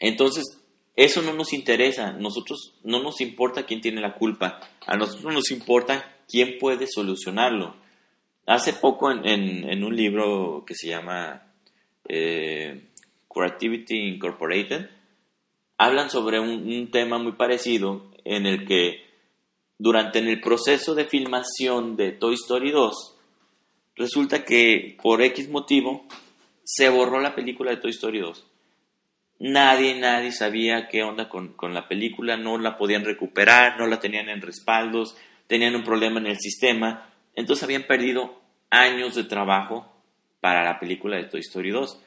Entonces, 0.00 0.62
eso 0.96 1.22
no 1.22 1.32
nos 1.32 1.52
interesa. 1.52 2.12
Nosotros 2.12 2.74
no 2.84 3.02
nos 3.02 3.20
importa 3.20 3.64
quién 3.64 3.80
tiene 3.80 4.00
la 4.00 4.14
culpa. 4.14 4.60
A 4.86 4.96
nosotros 4.96 5.32
nos 5.32 5.50
importa 5.50 6.16
quién 6.28 6.58
puede 6.58 6.86
solucionarlo. 6.86 7.76
Hace 8.46 8.72
poco 8.72 9.10
en, 9.10 9.24
en, 9.24 9.84
un 9.84 9.96
libro 9.96 10.64
que 10.66 10.74
se 10.74 10.88
llama 10.88 11.51
eh, 12.08 12.88
Creativity 13.28 14.08
Incorporated, 14.08 14.88
hablan 15.78 16.10
sobre 16.10 16.38
un, 16.38 16.90
tema 16.90 17.18
muy 17.18 17.32
parecido 17.32 18.10
en 18.24 18.46
el 18.46 18.66
que 18.66 19.04
durante 19.78 20.20
el 20.20 20.40
proceso 20.40 20.94
de 20.94 21.06
filmación 21.06 21.96
de 21.96 22.12
Toy 22.12 22.34
Story 22.34 22.70
2, 22.70 23.16
resulta 23.96 24.44
que 24.44 24.96
por 25.02 25.22
X 25.22 25.48
motivo 25.48 26.06
se 26.64 26.88
borró 26.88 27.20
la 27.20 27.34
película 27.34 27.72
de 27.72 27.78
Toy 27.78 27.90
Story 27.90 28.20
2. 28.20 28.46
Nadie, 29.40 29.98
nadie 29.98 30.30
sabía 30.30 30.86
qué 30.88 31.02
onda 31.02 31.28
con, 31.28 31.54
con, 31.54 31.74
la 31.74 31.88
película, 31.88 32.36
no 32.36 32.58
la 32.58 32.78
podían 32.78 33.04
recuperar, 33.04 33.76
no 33.76 33.88
la 33.88 33.98
tenían 33.98 34.28
en 34.28 34.40
respaldos, 34.40 35.16
tenían 35.48 35.74
un 35.74 35.82
problema 35.82 36.20
en 36.20 36.28
el 36.28 36.38
sistema, 36.38 37.12
entonces 37.34 37.64
habían 37.64 37.88
perdido 37.88 38.40
años 38.70 39.16
de 39.16 39.24
trabajo 39.24 39.91
para 40.42 40.62
la 40.62 40.78
película 40.78 41.16
de 41.16 41.24
Toy 41.24 41.40
Story 41.40 41.70
2. 41.70 41.98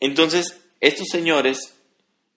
Entonces, 0.00 0.68
estos 0.80 1.06
señores 1.08 1.78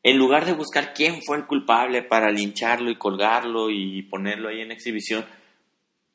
en 0.03 0.17
lugar 0.17 0.45
de 0.45 0.53
buscar 0.53 0.93
quién 0.93 1.21
fue 1.21 1.38
el 1.38 1.45
culpable 1.45 2.01
para 2.01 2.31
lincharlo 2.31 2.89
y 2.89 2.97
colgarlo 2.97 3.69
y 3.69 4.01
ponerlo 4.03 4.50
ahí 4.50 4.61
en 4.61 4.71
exhibición, 4.71 5.25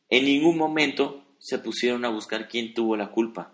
en 0.09 0.25
ningún 0.25 0.59
momento 0.59 1.25
se 1.39 1.59
pusieron 1.59 2.05
a 2.05 2.09
buscar 2.09 2.49
quién 2.49 2.75
tuvo 2.75 2.97
la 2.97 3.11
culpa. 3.11 3.53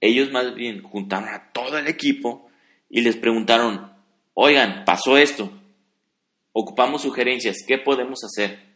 Ellos 0.00 0.32
más 0.32 0.54
bien 0.54 0.82
juntaron 0.82 1.28
a 1.28 1.52
todo 1.52 1.78
el 1.78 1.86
equipo 1.86 2.50
y 2.88 3.02
les 3.02 3.16
preguntaron, 3.16 3.92
oigan, 4.34 4.84
pasó 4.84 5.16
esto, 5.16 5.52
ocupamos 6.52 7.02
sugerencias, 7.02 7.58
¿qué 7.66 7.78
podemos 7.78 8.24
hacer? 8.24 8.69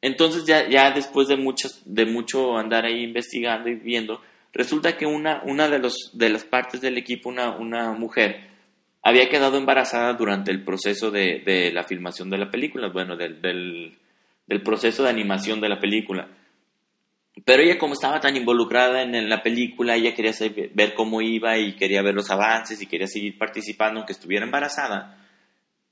Entonces 0.00 0.44
ya, 0.44 0.68
ya 0.68 0.90
después 0.90 1.28
de, 1.28 1.36
muchos, 1.36 1.82
de 1.84 2.06
mucho 2.06 2.56
andar 2.56 2.84
ahí 2.84 3.02
investigando 3.02 3.68
y 3.68 3.74
viendo, 3.74 4.20
resulta 4.52 4.96
que 4.96 5.06
una, 5.06 5.42
una 5.44 5.68
de, 5.68 5.78
los, 5.78 6.10
de 6.14 6.28
las 6.30 6.44
partes 6.44 6.80
del 6.80 6.98
equipo, 6.98 7.28
una, 7.28 7.50
una 7.56 7.92
mujer, 7.92 8.56
había 9.06 9.28
quedado 9.28 9.56
embarazada 9.56 10.14
durante 10.14 10.50
el 10.50 10.64
proceso 10.64 11.12
de, 11.12 11.70
la 11.72 11.84
filmación 11.84 12.28
de 12.28 12.38
la 12.38 12.50
película, 12.50 12.88
bueno, 12.88 13.16
del, 13.16 13.40
del, 13.40 14.62
proceso 14.64 15.04
de 15.04 15.10
animación 15.10 15.60
de 15.60 15.68
la 15.68 15.78
película. 15.78 16.28
Pero 17.44 17.62
ella 17.62 17.78
como 17.78 17.92
estaba 17.92 18.18
tan 18.18 18.36
involucrada 18.36 19.02
en, 19.02 19.28
la 19.28 19.44
película, 19.44 19.94
ella 19.94 20.12
quería 20.12 20.32
ver 20.74 20.94
cómo 20.94 21.22
iba 21.22 21.56
y 21.56 21.76
quería 21.76 22.02
ver 22.02 22.14
los 22.14 22.30
avances 22.30 22.82
y 22.82 22.86
quería 22.86 23.06
seguir 23.06 23.38
participando 23.38 24.00
aunque 24.00 24.12
estuviera 24.12 24.44
embarazada. 24.44 25.25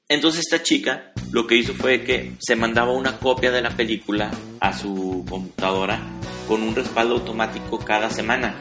Entonces 0.07 0.43
esta 0.45 0.63
chica 0.63 1.13
lo 1.33 1.47
que 1.47 1.57
hizo 1.57 1.73
fue 1.73 2.05
que 2.05 2.33
se 2.39 2.57
mandaba 2.57 2.93
una 2.93 3.19
copia 3.19 3.51
de 3.51 3.63
la 3.63 3.71
película 3.71 4.31
a 4.61 4.77
su 4.77 5.25
computadora 5.27 5.99
con 6.47 6.63
un 6.63 6.77
respaldo 6.77 7.15
automático 7.15 7.79
cada 7.79 8.11
semana. 8.11 8.55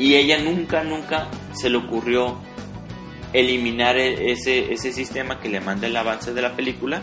Y 0.00 0.16
ella 0.16 0.38
nunca, 0.38 0.82
nunca 0.82 1.28
se 1.54 1.70
le 1.70 1.76
ocurrió 1.76 2.38
eliminar 3.32 3.96
e-, 3.96 4.32
ese, 4.32 4.72
ese 4.72 4.92
sistema 4.92 5.38
que 5.38 5.48
le 5.48 5.60
manda 5.60 5.86
el 5.86 5.96
avance 5.96 6.34
de 6.34 6.42
la 6.42 6.56
película. 6.56 7.00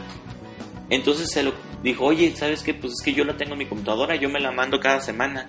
Entonces 0.89 1.31
se 1.31 1.43
lo 1.43 1.53
dijo, 1.81 2.03
oye, 2.03 2.35
¿sabes 2.35 2.61
qué? 2.61 2.73
Pues 2.73 2.93
es 2.93 3.01
que 3.01 3.13
yo 3.13 3.23
la 3.23 3.37
tengo 3.37 3.53
en 3.53 3.59
mi 3.59 3.67
computadora, 3.67 4.17
yo 4.17 4.29
me 4.29 4.41
la 4.41 4.51
mando 4.51 4.81
cada 4.81 4.99
semana. 4.99 5.47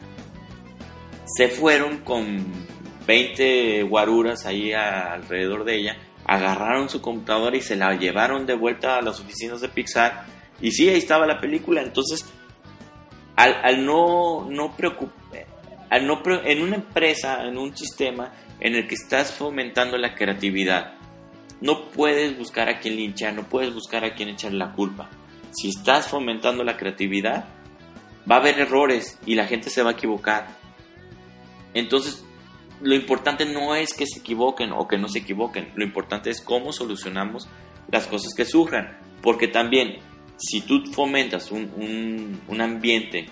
Se 1.36 1.48
fueron 1.48 1.98
con 1.98 2.66
20 3.04 3.82
guaruras 3.82 4.46
ahí 4.46 4.72
alrededor 4.72 5.64
de 5.64 5.76
ella, 5.76 5.96
agarraron 6.24 6.88
su 6.88 7.00
computadora 7.00 7.56
y 7.56 7.60
se 7.60 7.76
la 7.76 7.94
llevaron 7.94 8.46
de 8.46 8.54
vuelta 8.54 8.96
a 8.96 9.02
las 9.02 9.20
oficinas 9.20 9.60
de 9.60 9.68
Pixar. 9.68 10.24
Y 10.60 10.70
sí, 10.72 10.88
ahí 10.88 10.96
estaba 10.96 11.26
la 11.26 11.40
película. 11.40 11.82
Entonces, 11.82 12.24
al, 13.36 13.84
no, 13.84 14.48
no 14.48 14.76
preocupar, 14.76 15.46
no, 16.02 16.22
en 16.44 16.62
una 16.62 16.76
empresa, 16.76 17.44
en 17.44 17.58
un 17.58 17.76
sistema, 17.76 18.32
en 18.60 18.74
el 18.74 18.86
que 18.86 18.94
estás 18.94 19.32
fomentando 19.32 19.98
la 19.98 20.14
creatividad. 20.14 20.94
No 21.60 21.90
puedes 21.90 22.36
buscar 22.36 22.68
a 22.68 22.78
quien 22.78 22.96
linchar, 22.96 23.34
no 23.34 23.44
puedes 23.48 23.72
buscar 23.72 24.04
a 24.04 24.14
quien 24.14 24.28
echar 24.28 24.52
la 24.52 24.72
culpa. 24.72 25.08
Si 25.52 25.68
estás 25.68 26.08
fomentando 26.08 26.64
la 26.64 26.76
creatividad, 26.76 27.44
va 28.30 28.36
a 28.36 28.38
haber 28.38 28.58
errores 28.58 29.18
y 29.24 29.34
la 29.34 29.46
gente 29.46 29.70
se 29.70 29.82
va 29.82 29.90
a 29.90 29.92
equivocar. 29.92 30.48
Entonces, 31.74 32.24
lo 32.80 32.94
importante 32.94 33.44
no 33.44 33.74
es 33.74 33.94
que 33.94 34.06
se 34.06 34.20
equivoquen 34.20 34.72
o 34.72 34.86
que 34.88 34.98
no 34.98 35.08
se 35.08 35.20
equivoquen, 35.20 35.70
lo 35.74 35.84
importante 35.84 36.30
es 36.30 36.40
cómo 36.40 36.72
solucionamos 36.72 37.48
las 37.90 38.06
cosas 38.06 38.34
que 38.34 38.44
surjan. 38.44 38.98
Porque 39.22 39.48
también, 39.48 39.98
si 40.36 40.60
tú 40.60 40.84
fomentas 40.92 41.50
un, 41.50 42.40
ambiente 42.60 43.26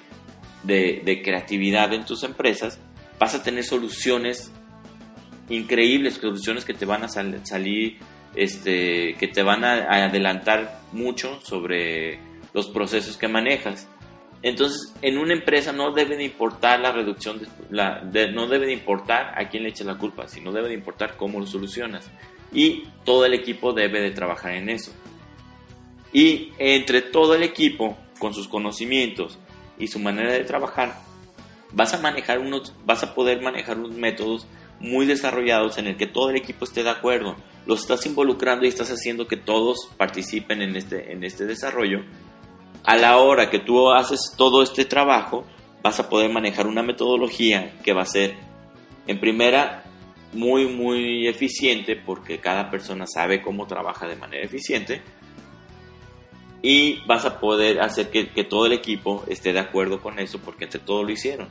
de, 0.63 1.03
de 1.05 1.23
creatividad 1.23 1.93
en 1.93 2.05
tus 2.05 2.23
empresas, 2.23 2.79
vas 3.19 3.35
a 3.35 3.43
tener 3.43 3.65
soluciones 3.65 4.53
increíbles 5.49 6.15
soluciones 6.15 6.65
que 6.65 6.75
te 6.75 6.87
van 6.87 7.05
a 7.05 7.09
salir 7.09 7.99
este, 8.35 9.15
que 9.19 9.29
te 9.29 9.43
van 9.43 9.65
a, 9.65 10.05
adelantar 10.05 10.81
mucho 10.93 11.41
sobre 11.43 12.19
los 12.55 12.69
procesos 12.69 13.17
que 13.17 13.29
manejas. 13.29 13.89
Entonces, 14.43 14.93
en 15.03 15.19
una 15.19 15.35
empresa 15.35 15.73
no 15.73 15.93
debe 15.93 16.17
de 16.17 16.25
importar 16.25 16.81
la 16.81 16.91
reducción, 16.91 17.39
de, 17.39 17.47
la, 17.71 18.03
no 18.33 18.49
debe 18.49 18.67
de 18.67 18.73
importar 18.73 19.33
a 19.41 19.49
quién 19.49 19.63
le 19.63 19.69
eches 19.69 19.87
la 19.87 19.99
culpa, 19.99 20.27
sino 20.27 20.53
debe 20.53 20.69
de 20.69 20.75
importar 20.75 21.17
cómo 21.17 21.39
lo 21.39 21.47
solucionas. 21.47 22.11
Y 22.53 22.85
todo 23.05 23.25
el 23.25 23.35
equipo 23.35 23.73
debe 23.73 24.01
de 24.01 24.11
trabajar 24.11 24.53
en 24.53 24.69
eso. 24.69 24.93
Y 26.13 26.53
entre 26.59 27.03
todo 27.03 27.35
el 27.35 27.43
equipo, 27.45 27.97
con 28.19 28.35
sus 28.35 28.49
conocimientos 28.49 29.39
y 29.79 29.87
su 29.89 29.99
manera 29.99 30.33
de 30.33 30.45
trabajar, 30.45 30.97
vas 31.73 31.95
a 31.95 32.01
manejar 32.01 32.39
unos, 32.39 32.75
vas 32.85 33.03
a 33.03 33.15
poder 33.15 33.41
manejar 33.43 33.79
unos 33.79 33.93
métodos 33.93 34.47
muy 34.81 35.07
desarrollados 35.07 35.79
en 35.79 35.87
el 35.87 35.97
que 35.97 36.07
todo 36.07 36.31
el 36.31 36.37
equipo 36.37 36.65
esté 36.65 36.83
de 36.83 36.91
acuerdo. 36.91 37.37
Los 37.67 37.83
estás 37.83 38.05
involucrando 38.07 38.67
y 38.67 38.69
estás 38.69 38.91
haciendo 38.91 39.29
que 39.29 39.37
todos 39.37 39.89
participen 39.97 40.63
en 40.63 40.77
este, 40.77 41.13
en 41.13 41.23
este 41.25 41.47
desarrollo. 41.47 42.01
A 42.85 42.97
la 42.97 43.19
hora 43.19 43.51
que 43.51 43.59
tú 43.59 43.91
haces 43.91 44.35
todo 44.37 44.63
este 44.63 44.85
trabajo, 44.85 45.45
vas 45.83 46.01
a 46.01 46.09
poder 46.09 46.31
manejar 46.31 46.67
una 46.67 46.83
metodología 46.83 47.75
que 47.83 47.93
va 47.93 48.03
a 48.03 48.07
ser, 48.07 48.35
en 49.07 49.21
primera, 49.21 49.85
muy, 50.33 50.67
muy 50.67 51.27
eficiente 51.29 51.97
porque 51.97 52.39
cada 52.39 52.71
persona 52.71 53.07
sabe 53.07 53.43
cómo 53.43 53.67
trabaja 53.67 54.07
de 54.07 54.17
manera 54.17 54.45
eficiente 54.45 55.03
y 56.63 57.01
vas 57.07 57.25
a 57.25 57.41
poder 57.41 57.81
hacer 57.81 58.09
que, 58.09 58.25
todo 58.45 58.67
el 58.67 58.73
equipo 58.73 59.25
esté 59.27 59.53
de 59.53 59.59
acuerdo 59.59 60.01
con 60.01 60.19
eso 60.21 60.39
porque 60.39 60.65
entre 60.65 60.81
todos 60.81 61.05
lo 61.05 61.11
hicieron. 61.11 61.49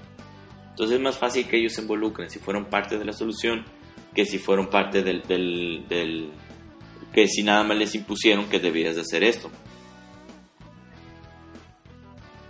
Entonces 0.69 0.95
es 0.95 1.01
más 1.01 1.17
fácil 1.17 1.47
que 1.47 1.57
ellos 1.57 1.73
se 1.73 1.81
involucren 1.81 2.29
si 2.29 2.39
fueron 2.39 2.65
parte 2.65 2.97
de 2.97 3.05
la 3.05 3.13
solución 3.13 3.65
que 4.15 4.25
si 4.25 4.39
fueron 4.39 4.67
parte 4.67 5.03
del, 5.03 5.21
del, 5.23 6.29
que 7.13 7.27
si 7.27 7.43
nada 7.43 7.63
más 7.63 7.77
les 7.77 7.93
impusieron 7.95 8.49
que 8.49 8.59
debías 8.59 8.95
de 8.95 9.01
hacer 9.01 9.23
esto. 9.23 9.49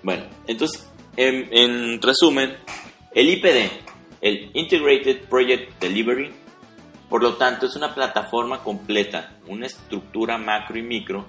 Bueno, 0.03 0.25
entonces, 0.47 0.89
en, 1.17 1.47
en 1.51 2.01
resumen, 2.01 2.55
el 3.13 3.29
IPD, 3.29 3.71
el 4.21 4.51
Integrated 4.53 5.21
Project 5.25 5.79
Delivery, 5.79 6.31
por 7.09 7.21
lo 7.21 7.35
tanto, 7.35 7.65
es 7.65 7.75
una 7.75 7.93
plataforma 7.93 8.63
completa, 8.63 9.35
una 9.47 9.65
estructura 9.65 10.37
macro 10.37 10.77
y 10.77 10.81
micro 10.81 11.25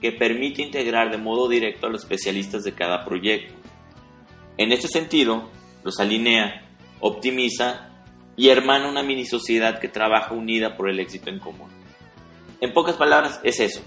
que 0.00 0.12
permite 0.12 0.62
integrar 0.62 1.10
de 1.10 1.18
modo 1.18 1.48
directo 1.48 1.86
a 1.86 1.90
los 1.90 2.02
especialistas 2.02 2.64
de 2.64 2.72
cada 2.72 3.04
proyecto. 3.04 3.54
En 4.56 4.72
este 4.72 4.88
sentido, 4.88 5.50
los 5.84 6.00
alinea, 6.00 6.62
optimiza 7.00 7.90
y 8.36 8.48
hermana 8.48 8.88
una 8.88 9.02
mini 9.02 9.26
sociedad 9.26 9.80
que 9.80 9.88
trabaja 9.88 10.32
unida 10.34 10.76
por 10.76 10.88
el 10.88 11.00
éxito 11.00 11.28
en 11.28 11.40
común. 11.40 11.68
En 12.60 12.72
pocas 12.72 12.96
palabras, 12.96 13.40
es 13.42 13.60
eso. 13.60 13.82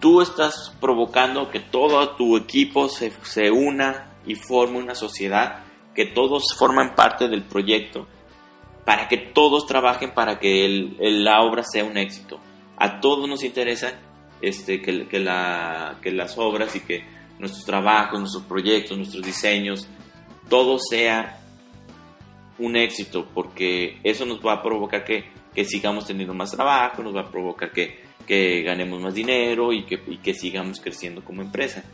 Tú 0.00 0.20
estás 0.20 0.72
provocando 0.80 1.50
que 1.50 1.60
todo 1.60 2.16
tu 2.16 2.36
equipo 2.36 2.88
se, 2.88 3.12
se 3.22 3.50
una 3.50 4.12
y 4.26 4.36
forme 4.36 4.78
una 4.78 4.94
sociedad, 4.94 5.64
que 5.94 6.06
todos 6.06 6.54
forman 6.56 6.94
parte 6.94 7.28
del 7.28 7.42
proyecto, 7.42 8.06
para 8.84 9.08
que 9.08 9.18
todos 9.18 9.66
trabajen 9.66 10.14
para 10.14 10.38
que 10.38 10.94
la 10.98 11.42
obra 11.42 11.62
sea 11.64 11.84
un 11.84 11.98
éxito. 11.98 12.38
A 12.76 13.00
todos 13.00 13.28
nos 13.28 13.42
interesa 13.42 13.98
este, 14.40 14.80
que, 14.80 15.08
que, 15.08 15.18
la, 15.18 15.98
que 16.00 16.12
las 16.12 16.38
obras 16.38 16.76
y 16.76 16.80
que 16.80 17.04
nuestros 17.38 17.64
trabajos, 17.64 18.20
nuestros 18.20 18.44
proyectos, 18.44 18.96
nuestros 18.96 19.22
diseños, 19.22 19.88
todo 20.48 20.78
sea 20.78 21.40
un 22.58 22.76
éxito, 22.76 23.26
porque 23.34 23.98
eso 24.02 24.24
nos 24.26 24.44
va 24.44 24.54
a 24.54 24.62
provocar 24.62 25.04
que, 25.04 25.24
que 25.54 25.64
sigamos 25.64 26.06
teniendo 26.06 26.34
más 26.34 26.50
trabajo, 26.50 27.02
nos 27.02 27.14
va 27.14 27.22
a 27.22 27.30
provocar 27.30 27.72
que, 27.72 28.07
que 28.26 28.62
ganemos 28.62 29.00
más 29.00 29.14
dinero 29.14 29.72
y 29.72 29.84
que, 29.84 30.02
y 30.06 30.18
que 30.18 30.34
sigamos 30.34 30.80
creciendo 30.80 31.24
como 31.24 31.42
empresa. 31.42 31.84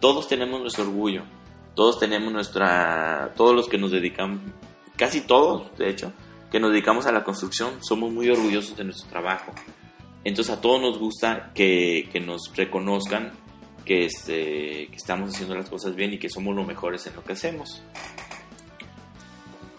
Todos 0.00 0.28
tenemos 0.28 0.60
nuestro 0.60 0.84
orgullo, 0.84 1.22
todos 1.74 1.98
tenemos 1.98 2.32
nuestra, 2.32 3.32
todos 3.36 3.54
los 3.54 3.68
que 3.68 3.78
nos 3.78 3.90
dedicamos, 3.90 4.40
casi 4.96 5.20
todos, 5.22 5.76
de 5.78 5.90
hecho, 5.90 6.12
que 6.50 6.60
nos 6.60 6.70
dedicamos 6.70 7.06
a 7.06 7.12
la 7.12 7.24
construcción, 7.24 7.82
somos 7.82 8.12
muy 8.12 8.28
orgullosos 8.28 8.76
de 8.76 8.84
nuestro 8.84 9.08
trabajo. 9.08 9.52
Entonces 10.24 10.52
a 10.52 10.60
todos 10.60 10.80
nos 10.80 10.98
gusta 10.98 11.52
que, 11.54 12.08
que 12.12 12.20
nos 12.20 12.52
reconozcan 12.56 13.32
que, 13.84 14.04
este, 14.04 14.88
que 14.88 14.96
estamos 14.96 15.34
haciendo 15.34 15.54
las 15.54 15.70
cosas 15.70 15.94
bien 15.94 16.12
y 16.12 16.18
que 16.18 16.28
somos 16.28 16.54
los 16.54 16.66
mejores 16.66 17.06
en 17.06 17.14
lo 17.14 17.24
que 17.24 17.34
hacemos. 17.34 17.82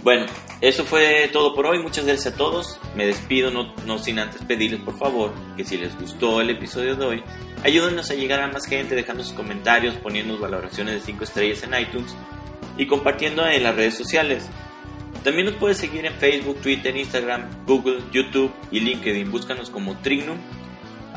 Bueno, 0.03 0.25
eso 0.61 0.85
fue 0.85 1.29
todo 1.33 1.53
por 1.53 1.65
hoy. 1.65 1.79
Muchas 1.81 2.05
gracias 2.05 2.33
a 2.33 2.37
todos. 2.37 2.79
Me 2.95 3.05
despido, 3.05 3.51
no, 3.51 3.73
no, 3.85 3.97
sin 3.99 4.19
antes 4.19 4.41
pedirles 4.43 4.81
por 4.81 4.97
favor 4.97 5.33
que 5.55 5.63
si 5.63 5.77
les 5.77 5.97
gustó 5.99 6.41
el 6.41 6.49
episodio 6.49 6.95
de 6.95 7.05
hoy, 7.05 7.23
ayúdenos 7.63 8.09
a 8.09 8.15
llegar 8.15 8.41
a 8.41 8.47
más 8.47 8.65
gente 8.65 8.95
dejando 8.95 9.23
sus 9.23 9.33
comentarios, 9.33 9.95
poniendo 9.95 10.37
valoraciones 10.37 10.95
de 10.95 11.01
5 11.01 11.23
estrellas 11.23 11.63
en 11.63 11.79
iTunes 11.79 12.15
y 12.77 12.85
compartiendo 12.85 13.45
en 13.47 13.63
las 13.63 13.75
redes 13.75 13.95
sociales. 13.95 14.47
También 15.23 15.47
nos 15.47 15.55
puedes 15.55 15.77
seguir 15.77 16.05
en 16.05 16.13
Facebook, 16.13 16.61
Twitter, 16.61 16.95
Instagram, 16.95 17.65
Google, 17.65 18.01
YouTube 18.11 18.51
y 18.71 18.79
LinkedIn. 18.79 19.29
Búscanos 19.29 19.69
como 19.69 19.97
Trignum 19.97 20.37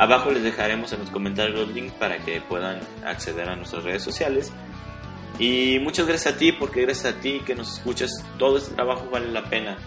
Abajo 0.00 0.30
les 0.30 0.42
dejaremos 0.42 0.90
en 0.94 1.00
los 1.00 1.10
comentarios 1.10 1.58
los 1.58 1.74
links 1.74 1.92
para 1.92 2.16
que 2.18 2.40
puedan 2.40 2.80
acceder 3.04 3.46
a 3.50 3.54
nuestras 3.54 3.84
redes 3.84 4.02
sociales. 4.02 4.50
Y 5.38 5.78
muchas 5.80 6.06
gracias 6.06 6.34
a 6.34 6.38
ti, 6.38 6.52
porque 6.52 6.82
gracias 6.82 7.14
a 7.14 7.20
ti 7.20 7.40
que 7.44 7.54
nos 7.54 7.74
escuchas, 7.74 8.10
todo 8.38 8.58
este 8.58 8.74
trabajo 8.74 9.08
vale 9.10 9.30
la 9.30 9.44
pena. 9.48 9.78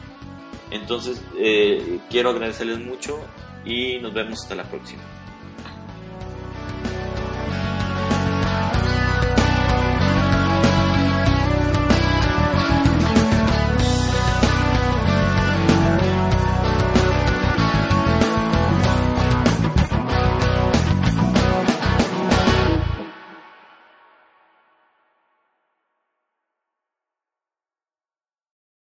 Entonces, 0.71 1.21
eh, 1.37 1.99
quiero 2.09 2.31
agradecerles 2.31 2.79
mucho 2.79 3.19
y 3.65 3.99
nos 3.99 4.13
vemos 4.13 4.41
hasta 4.41 4.55
la 4.55 4.63
próxima. 4.63 5.03